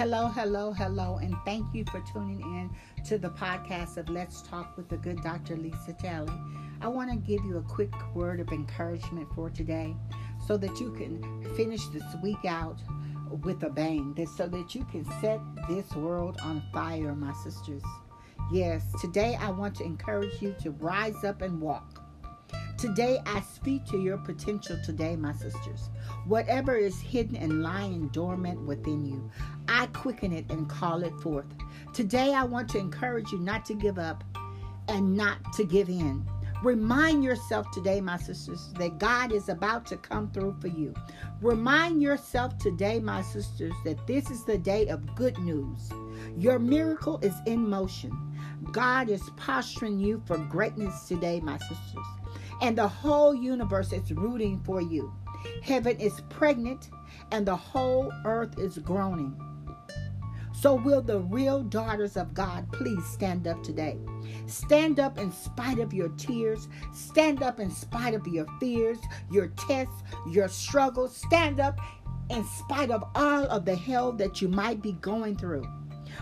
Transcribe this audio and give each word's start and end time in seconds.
Hello, 0.00 0.28
hello, 0.28 0.72
hello, 0.72 1.18
and 1.20 1.36
thank 1.44 1.74
you 1.74 1.84
for 1.90 2.00
tuning 2.10 2.40
in 2.40 2.70
to 3.04 3.18
the 3.18 3.28
podcast 3.28 3.98
of 3.98 4.08
Let's 4.08 4.40
Talk 4.40 4.74
with 4.78 4.88
the 4.88 4.96
good 4.96 5.22
Dr. 5.22 5.58
Lisa 5.58 5.92
Talley. 5.92 6.32
I 6.80 6.88
want 6.88 7.10
to 7.10 7.16
give 7.18 7.44
you 7.44 7.58
a 7.58 7.62
quick 7.62 7.92
word 8.14 8.40
of 8.40 8.48
encouragement 8.48 9.28
for 9.34 9.50
today 9.50 9.94
so 10.46 10.56
that 10.56 10.80
you 10.80 10.90
can 10.92 11.44
finish 11.54 11.84
this 11.88 12.02
week 12.22 12.46
out 12.46 12.80
with 13.44 13.62
a 13.62 13.68
bang, 13.68 14.16
so 14.38 14.48
that 14.48 14.74
you 14.74 14.86
can 14.86 15.04
set 15.20 15.38
this 15.68 15.92
world 15.94 16.38
on 16.42 16.62
fire, 16.72 17.14
my 17.14 17.34
sisters. 17.44 17.82
Yes, 18.50 18.82
today 19.02 19.36
I 19.38 19.50
want 19.50 19.74
to 19.76 19.84
encourage 19.84 20.40
you 20.40 20.54
to 20.62 20.70
rise 20.70 21.24
up 21.24 21.42
and 21.42 21.60
walk. 21.60 21.99
Today, 22.80 23.18
I 23.26 23.42
speak 23.42 23.84
to 23.88 24.00
your 24.00 24.16
potential 24.16 24.78
today, 24.82 25.14
my 25.14 25.34
sisters. 25.34 25.90
Whatever 26.26 26.76
is 26.76 26.98
hidden 26.98 27.36
and 27.36 27.62
lying 27.62 28.08
dormant 28.08 28.66
within 28.66 29.04
you, 29.04 29.30
I 29.68 29.84
quicken 29.88 30.32
it 30.32 30.50
and 30.50 30.66
call 30.66 31.02
it 31.02 31.12
forth. 31.20 31.44
Today, 31.92 32.32
I 32.32 32.44
want 32.44 32.70
to 32.70 32.78
encourage 32.78 33.32
you 33.32 33.38
not 33.38 33.66
to 33.66 33.74
give 33.74 33.98
up 33.98 34.24
and 34.88 35.14
not 35.14 35.52
to 35.58 35.64
give 35.64 35.90
in. 35.90 36.26
Remind 36.62 37.22
yourself 37.22 37.70
today, 37.70 38.00
my 38.00 38.16
sisters, 38.16 38.72
that 38.78 38.98
God 38.98 39.30
is 39.30 39.50
about 39.50 39.84
to 39.88 39.98
come 39.98 40.30
through 40.30 40.56
for 40.58 40.68
you. 40.68 40.94
Remind 41.42 42.00
yourself 42.00 42.56
today, 42.56 42.98
my 42.98 43.20
sisters, 43.20 43.74
that 43.84 44.06
this 44.06 44.30
is 44.30 44.46
the 44.46 44.56
day 44.56 44.88
of 44.88 45.14
good 45.16 45.36
news. 45.36 45.90
Your 46.34 46.58
miracle 46.58 47.18
is 47.20 47.34
in 47.44 47.68
motion. 47.68 48.10
God 48.72 49.10
is 49.10 49.28
posturing 49.36 50.00
you 50.00 50.22
for 50.24 50.38
greatness 50.38 51.06
today, 51.06 51.40
my 51.40 51.58
sisters 51.58 52.06
and 52.60 52.76
the 52.76 52.88
whole 52.88 53.34
universe 53.34 53.92
is 53.92 54.12
rooting 54.12 54.60
for 54.64 54.80
you. 54.80 55.12
Heaven 55.62 55.98
is 55.98 56.20
pregnant, 56.28 56.90
and 57.32 57.46
the 57.46 57.56
whole 57.56 58.12
earth 58.24 58.58
is 58.58 58.78
groaning. 58.78 59.34
So, 60.52 60.74
will 60.74 61.00
the 61.00 61.20
real 61.20 61.62
daughters 61.62 62.18
of 62.18 62.34
God 62.34 62.70
please 62.70 63.02
stand 63.06 63.46
up 63.46 63.62
today? 63.62 63.96
Stand 64.46 65.00
up 65.00 65.18
in 65.18 65.32
spite 65.32 65.78
of 65.78 65.94
your 65.94 66.10
tears. 66.10 66.68
Stand 66.92 67.42
up 67.42 67.60
in 67.60 67.70
spite 67.70 68.12
of 68.12 68.26
your 68.26 68.46
fears, 68.58 68.98
your 69.30 69.48
tests, 69.48 70.02
your 70.28 70.48
struggles. 70.48 71.16
Stand 71.16 71.60
up 71.60 71.78
in 72.28 72.44
spite 72.44 72.90
of 72.90 73.04
all 73.14 73.44
of 73.44 73.64
the 73.64 73.74
hell 73.74 74.12
that 74.12 74.42
you 74.42 74.48
might 74.48 74.82
be 74.82 74.92
going 74.92 75.36
through. 75.36 75.66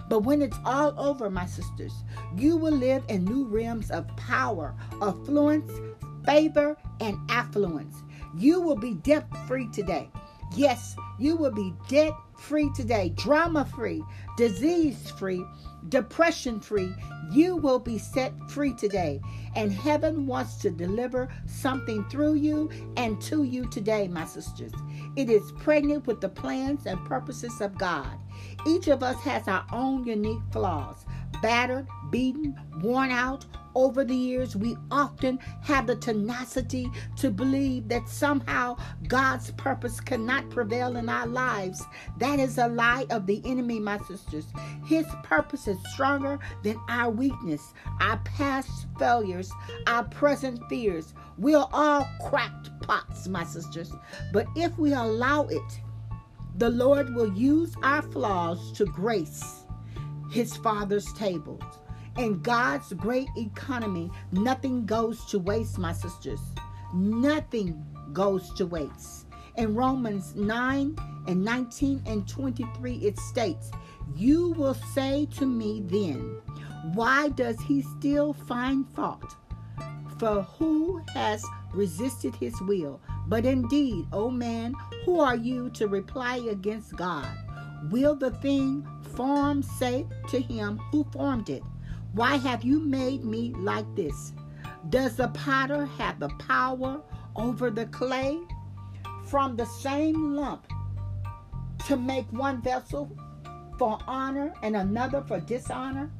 But 0.08 0.20
when 0.20 0.42
it's 0.42 0.58
all 0.64 0.94
over, 0.98 1.30
my 1.30 1.46
sisters, 1.46 1.92
you 2.36 2.56
will 2.56 2.72
live 2.72 3.04
in 3.08 3.24
new 3.24 3.44
realms 3.46 3.90
of 3.90 4.06
power, 4.16 4.74
affluence, 5.02 5.72
favor, 6.28 6.76
and 7.00 7.18
affluence. 7.30 8.02
You 8.36 8.60
will 8.60 8.76
be 8.76 8.94
debt 8.94 9.26
free 9.46 9.68
today. 9.68 10.10
Yes, 10.54 10.94
you 11.18 11.36
will 11.36 11.50
be 11.50 11.72
debt 11.88 12.12
free 12.38 12.70
today, 12.74 13.10
drama 13.16 13.64
free, 13.64 14.02
disease 14.36 15.10
free, 15.10 15.44
depression 15.88 16.60
free. 16.60 16.94
You 17.30 17.56
will 17.56 17.78
be 17.78 17.98
set 17.98 18.32
free 18.50 18.74
today. 18.74 19.20
And 19.56 19.72
heaven 19.72 20.26
wants 20.26 20.56
to 20.58 20.70
deliver 20.70 21.28
something 21.46 22.04
through 22.10 22.34
you 22.34 22.70
and 22.96 23.20
to 23.22 23.44
you 23.44 23.66
today, 23.70 24.06
my 24.08 24.24
sisters. 24.26 24.72
It 25.16 25.30
is 25.30 25.52
pregnant 25.52 26.06
with 26.06 26.20
the 26.20 26.28
plans 26.28 26.86
and 26.86 27.04
purposes 27.06 27.60
of 27.60 27.76
God. 27.78 28.18
Each 28.66 28.88
of 28.88 29.02
us 29.02 29.20
has 29.22 29.48
our 29.48 29.66
own 29.72 30.04
unique 30.04 30.42
flaws 30.52 31.06
battered, 31.42 31.86
beaten, 32.10 32.58
worn 32.80 33.10
out, 33.10 33.44
over 33.74 34.04
the 34.04 34.14
years, 34.14 34.56
we 34.56 34.76
often 34.90 35.38
have 35.62 35.86
the 35.86 35.96
tenacity 35.96 36.90
to 37.16 37.30
believe 37.30 37.88
that 37.88 38.08
somehow 38.08 38.76
God's 39.06 39.50
purpose 39.52 40.00
cannot 40.00 40.50
prevail 40.50 40.96
in 40.96 41.08
our 41.08 41.26
lives. 41.26 41.84
That 42.18 42.38
is 42.38 42.58
a 42.58 42.68
lie 42.68 43.06
of 43.10 43.26
the 43.26 43.42
enemy, 43.44 43.78
my 43.78 43.98
sisters. 43.98 44.46
His 44.84 45.06
purpose 45.22 45.68
is 45.68 45.78
stronger 45.92 46.38
than 46.62 46.80
our 46.88 47.10
weakness, 47.10 47.72
our 48.00 48.18
past 48.24 48.86
failures, 48.98 49.50
our 49.86 50.04
present 50.04 50.60
fears. 50.68 51.14
We're 51.36 51.66
all 51.72 52.08
cracked 52.28 52.70
pots, 52.80 53.28
my 53.28 53.44
sisters. 53.44 53.92
But 54.32 54.46
if 54.56 54.76
we 54.78 54.92
allow 54.92 55.46
it, 55.46 55.80
the 56.56 56.70
Lord 56.70 57.14
will 57.14 57.32
use 57.34 57.74
our 57.82 58.02
flaws 58.02 58.72
to 58.72 58.84
grace 58.84 59.64
his 60.30 60.56
Father's 60.56 61.12
tables. 61.12 61.62
In 62.18 62.40
God's 62.42 62.92
great 62.94 63.28
economy, 63.36 64.10
nothing 64.32 64.84
goes 64.86 65.24
to 65.26 65.38
waste, 65.38 65.78
my 65.78 65.92
sisters. 65.92 66.40
Nothing 66.92 67.86
goes 68.12 68.52
to 68.54 68.66
waste. 68.66 69.26
In 69.56 69.76
Romans 69.76 70.34
9 70.34 70.96
and 71.28 71.44
19 71.44 72.02
and 72.06 72.26
23, 72.26 72.94
it 72.96 73.20
states, 73.20 73.70
You 74.16 74.50
will 74.50 74.74
say 74.74 75.28
to 75.36 75.46
me 75.46 75.84
then, 75.86 76.40
Why 76.92 77.28
does 77.28 77.60
he 77.60 77.82
still 77.82 78.32
find 78.32 78.84
fault? 78.96 79.36
For 80.18 80.42
who 80.42 81.00
has 81.14 81.44
resisted 81.72 82.34
his 82.34 82.60
will? 82.62 83.00
But 83.28 83.46
indeed, 83.46 84.08
O 84.12 84.28
man, 84.28 84.74
who 85.04 85.20
are 85.20 85.36
you 85.36 85.70
to 85.70 85.86
reply 85.86 86.38
against 86.50 86.96
God? 86.96 87.28
Will 87.92 88.16
the 88.16 88.32
thing 88.32 88.84
formed 89.14 89.64
say 89.64 90.04
to 90.30 90.40
him 90.40 90.78
who 90.90 91.04
formed 91.12 91.48
it, 91.48 91.62
why 92.12 92.36
have 92.36 92.64
you 92.64 92.80
made 92.80 93.24
me 93.24 93.52
like 93.56 93.86
this? 93.94 94.32
Does 94.88 95.16
the 95.16 95.28
potter 95.28 95.86
have 95.98 96.18
the 96.18 96.30
power 96.38 97.02
over 97.36 97.70
the 97.70 97.86
clay? 97.86 98.38
From 99.26 99.56
the 99.56 99.66
same 99.66 100.34
lump 100.34 100.66
to 101.86 101.96
make 101.96 102.26
one 102.32 102.62
vessel 102.62 103.14
for 103.78 103.98
honor 104.06 104.54
and 104.62 104.74
another 104.74 105.22
for 105.22 105.38
dishonor? 105.38 106.10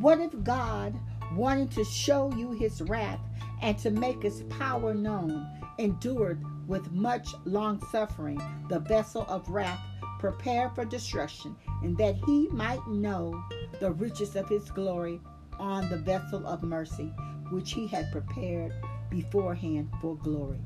What 0.00 0.18
if 0.18 0.32
God, 0.42 0.98
wanting 1.34 1.68
to 1.68 1.84
show 1.84 2.32
you 2.34 2.52
his 2.52 2.80
wrath 2.82 3.20
and 3.60 3.78
to 3.78 3.90
make 3.90 4.22
his 4.22 4.42
power 4.44 4.94
known, 4.94 5.46
endured 5.78 6.42
with 6.66 6.90
much 6.90 7.28
long 7.44 7.84
suffering 7.92 8.40
the 8.68 8.78
vessel 8.78 9.26
of 9.28 9.48
wrath 9.48 9.80
prepared 10.18 10.74
for 10.74 10.86
destruction, 10.86 11.54
and 11.82 11.98
that 11.98 12.16
he 12.24 12.48
might 12.48 12.86
know 12.88 13.44
the 13.78 13.92
riches 13.92 14.36
of 14.36 14.48
his 14.48 14.70
glory 14.70 15.20
on 15.58 15.88
the 15.88 15.98
vessel 15.98 16.46
of 16.46 16.62
mercy, 16.62 17.12
which 17.50 17.72
he 17.72 17.86
had 17.86 18.10
prepared 18.12 18.72
beforehand 19.10 19.90
for 20.00 20.16
glory. 20.16 20.60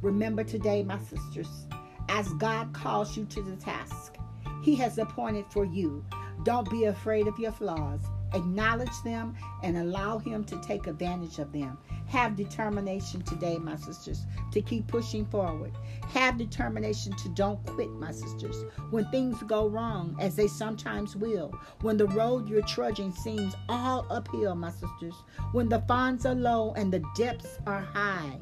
Remember 0.00 0.42
today, 0.42 0.82
my 0.82 0.98
sisters, 0.98 1.66
as 2.08 2.28
God 2.34 2.72
calls 2.72 3.16
you 3.16 3.24
to 3.26 3.42
the 3.42 3.56
task, 3.56 4.16
he 4.62 4.74
has 4.76 4.98
appointed 4.98 5.46
for 5.50 5.64
you. 5.64 6.04
Don't 6.44 6.68
be 6.70 6.84
afraid 6.84 7.26
of 7.26 7.38
your 7.38 7.52
flaws. 7.52 8.00
Acknowledge 8.34 9.02
them 9.04 9.36
and 9.62 9.76
allow 9.76 10.18
him 10.18 10.44
to 10.44 10.60
take 10.60 10.86
advantage 10.86 11.38
of 11.38 11.52
them. 11.52 11.78
Have 12.12 12.36
determination 12.36 13.22
today, 13.22 13.56
my 13.56 13.74
sisters, 13.76 14.26
to 14.50 14.60
keep 14.60 14.86
pushing 14.86 15.24
forward. 15.24 15.72
Have 16.10 16.36
determination 16.36 17.16
to 17.16 17.30
don't 17.30 17.64
quit, 17.64 17.88
my 17.88 18.12
sisters. 18.12 18.66
When 18.90 19.06
things 19.06 19.42
go 19.44 19.66
wrong, 19.66 20.14
as 20.20 20.36
they 20.36 20.46
sometimes 20.46 21.16
will, 21.16 21.58
when 21.80 21.96
the 21.96 22.08
road 22.08 22.50
you're 22.50 22.60
trudging 22.66 23.12
seems 23.12 23.54
all 23.70 24.06
uphill, 24.10 24.54
my 24.54 24.70
sisters, 24.70 25.14
when 25.52 25.70
the 25.70 25.80
funds 25.88 26.26
are 26.26 26.34
low 26.34 26.74
and 26.74 26.92
the 26.92 27.02
depths 27.16 27.58
are 27.66 27.80
high, 27.80 28.38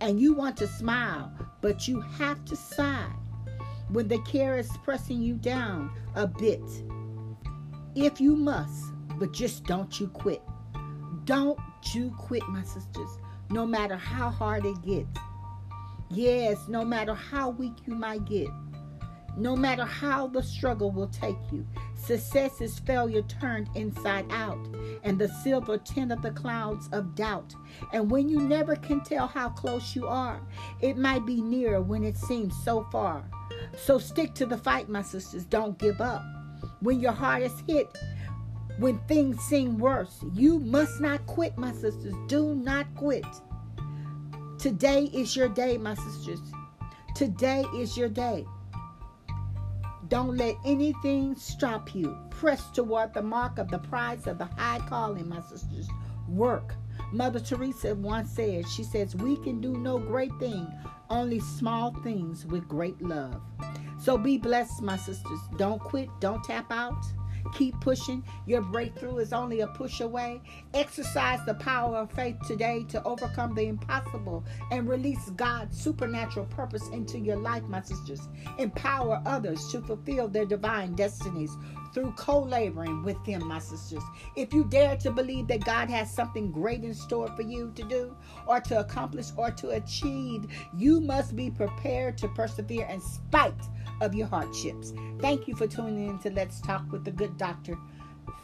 and 0.00 0.20
you 0.20 0.32
want 0.32 0.56
to 0.58 0.68
smile, 0.68 1.32
but 1.60 1.88
you 1.88 2.00
have 2.00 2.44
to 2.44 2.54
sigh, 2.54 3.10
when 3.88 4.06
the 4.06 4.20
care 4.20 4.58
is 4.58 4.70
pressing 4.84 5.20
you 5.20 5.34
down 5.34 5.90
a 6.14 6.28
bit, 6.28 6.62
if 7.96 8.20
you 8.20 8.36
must, 8.36 8.84
but 9.18 9.32
just 9.32 9.64
don't 9.64 9.98
you 9.98 10.06
quit. 10.06 10.40
Don't 11.24 11.58
you 11.94 12.14
quit, 12.18 12.46
my 12.48 12.62
sisters, 12.62 13.18
no 13.50 13.66
matter 13.66 13.96
how 13.96 14.30
hard 14.30 14.64
it 14.64 14.80
gets. 14.82 15.18
Yes, 16.10 16.68
no 16.68 16.84
matter 16.84 17.14
how 17.14 17.50
weak 17.50 17.74
you 17.86 17.94
might 17.94 18.24
get. 18.24 18.48
No 19.36 19.54
matter 19.54 19.84
how 19.84 20.26
the 20.26 20.42
struggle 20.42 20.90
will 20.90 21.08
take 21.08 21.36
you, 21.52 21.64
success 21.94 22.60
is 22.60 22.80
failure 22.80 23.22
turned 23.22 23.68
inside 23.76 24.26
out, 24.32 24.58
and 25.04 25.16
the 25.16 25.28
silver 25.28 25.78
tint 25.78 26.10
of 26.10 26.22
the 26.22 26.32
clouds 26.32 26.88
of 26.90 27.14
doubt. 27.14 27.54
And 27.92 28.10
when 28.10 28.28
you 28.28 28.40
never 28.40 28.74
can 28.74 29.00
tell 29.00 29.28
how 29.28 29.50
close 29.50 29.94
you 29.94 30.08
are, 30.08 30.40
it 30.80 30.96
might 30.96 31.24
be 31.24 31.40
nearer 31.40 31.80
when 31.80 32.02
it 32.02 32.16
seems 32.16 32.52
so 32.64 32.88
far. 32.90 33.22
So 33.76 33.98
stick 33.98 34.34
to 34.34 34.46
the 34.46 34.58
fight, 34.58 34.88
my 34.88 35.02
sisters. 35.02 35.44
Don't 35.44 35.78
give 35.78 36.00
up. 36.00 36.24
When 36.80 36.98
your 36.98 37.12
heart 37.12 37.42
is 37.42 37.60
hit, 37.68 37.86
when 38.78 38.98
things 39.00 39.40
seem 39.40 39.78
worse. 39.78 40.24
You 40.34 40.58
must 40.60 41.00
not 41.00 41.26
quit, 41.26 41.58
my 41.58 41.72
sisters. 41.72 42.14
Do 42.28 42.54
not 42.54 42.86
quit. 42.94 43.26
Today 44.58 45.04
is 45.12 45.36
your 45.36 45.48
day, 45.48 45.78
my 45.78 45.94
sisters. 45.94 46.40
Today 47.14 47.64
is 47.76 47.96
your 47.96 48.08
day. 48.08 48.46
Don't 50.08 50.36
let 50.36 50.56
anything 50.64 51.34
stop 51.36 51.94
you. 51.94 52.16
Press 52.30 52.70
toward 52.70 53.12
the 53.12 53.22
mark 53.22 53.58
of 53.58 53.68
the 53.68 53.78
prize 53.78 54.26
of 54.26 54.38
the 54.38 54.46
high 54.56 54.80
calling, 54.88 55.28
my 55.28 55.40
sisters. 55.42 55.88
Work. 56.28 56.74
Mother 57.12 57.40
Teresa 57.40 57.94
once 57.94 58.30
said, 58.30 58.66
she 58.68 58.84
says, 58.84 59.14
We 59.16 59.36
can 59.38 59.60
do 59.60 59.76
no 59.76 59.98
great 59.98 60.32
thing, 60.38 60.66
only 61.10 61.40
small 61.40 61.94
things 62.02 62.46
with 62.46 62.68
great 62.68 63.00
love. 63.02 63.40
So 64.00 64.16
be 64.16 64.38
blessed, 64.38 64.82
my 64.82 64.96
sisters. 64.96 65.40
Don't 65.56 65.80
quit, 65.80 66.08
don't 66.20 66.42
tap 66.44 66.70
out. 66.70 67.04
Keep 67.54 67.80
pushing. 67.80 68.24
Your 68.46 68.60
breakthrough 68.60 69.18
is 69.18 69.32
only 69.32 69.60
a 69.60 69.66
push 69.68 70.00
away. 70.00 70.40
Exercise 70.74 71.40
the 71.46 71.54
power 71.54 71.96
of 71.96 72.12
faith 72.12 72.36
today 72.46 72.84
to 72.88 73.02
overcome 73.04 73.54
the 73.54 73.66
impossible 73.66 74.44
and 74.70 74.88
release 74.88 75.30
God's 75.30 75.80
supernatural 75.80 76.46
purpose 76.46 76.88
into 76.88 77.18
your 77.18 77.36
life, 77.36 77.62
my 77.64 77.82
sisters. 77.82 78.28
Empower 78.58 79.22
others 79.26 79.66
to 79.72 79.80
fulfill 79.80 80.28
their 80.28 80.46
divine 80.46 80.94
destinies 80.94 81.56
through 81.94 82.12
co 82.12 82.40
laboring 82.40 83.02
with 83.02 83.22
them, 83.24 83.46
my 83.46 83.58
sisters. 83.58 84.02
If 84.36 84.52
you 84.52 84.64
dare 84.64 84.96
to 84.98 85.10
believe 85.10 85.48
that 85.48 85.64
God 85.64 85.90
has 85.90 86.12
something 86.12 86.52
great 86.52 86.84
in 86.84 86.94
store 86.94 87.28
for 87.34 87.42
you 87.42 87.72
to 87.74 87.82
do, 87.84 88.16
or 88.46 88.60
to 88.60 88.80
accomplish, 88.80 89.28
or 89.36 89.50
to 89.52 89.70
achieve, 89.70 90.46
you 90.76 91.00
must 91.00 91.34
be 91.34 91.50
prepared 91.50 92.18
to 92.18 92.28
persevere 92.28 92.86
in 92.86 93.00
spite 93.00 93.54
of 94.00 94.14
your 94.14 94.26
hardships. 94.26 94.92
Thank 95.20 95.48
you 95.48 95.54
for 95.54 95.66
tuning 95.66 96.08
in 96.08 96.18
to 96.20 96.30
Let's 96.30 96.60
Talk 96.60 96.90
with 96.90 97.04
the 97.04 97.10
Good 97.10 97.36
Doctor. 97.36 97.76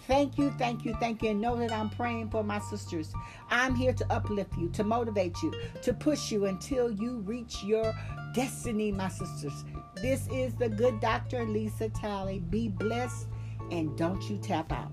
Thank 0.06 0.36
you, 0.36 0.50
thank 0.58 0.84
you, 0.84 0.94
thank 1.00 1.22
you. 1.22 1.30
And 1.30 1.40
know 1.40 1.56
that 1.56 1.72
I'm 1.72 1.88
praying 1.88 2.30
for 2.30 2.44
my 2.44 2.58
sisters. 2.58 3.12
I'm 3.48 3.74
here 3.74 3.92
to 3.94 4.12
uplift 4.12 4.56
you, 4.58 4.68
to 4.70 4.84
motivate 4.84 5.42
you, 5.42 5.54
to 5.82 5.94
push 5.94 6.30
you 6.30 6.46
until 6.46 6.90
you 6.90 7.18
reach 7.20 7.62
your 7.62 7.94
destiny, 8.34 8.92
my 8.92 9.08
sisters. 9.08 9.64
This 10.02 10.28
is 10.28 10.54
the 10.54 10.68
good 10.68 11.00
Dr. 11.00 11.44
Lisa 11.46 11.88
Talley. 11.88 12.40
Be 12.40 12.68
blessed 12.68 13.28
and 13.70 13.96
don't 13.96 14.22
you 14.28 14.36
tap 14.38 14.72
out. 14.72 14.92